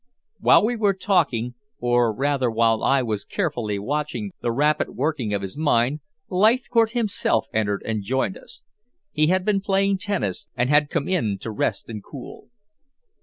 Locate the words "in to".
11.07-11.51